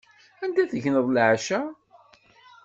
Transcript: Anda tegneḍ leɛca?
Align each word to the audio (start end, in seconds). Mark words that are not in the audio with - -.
Anda 0.43 0.63
tegneḍ 0.71 1.07
leɛca? 1.11 1.59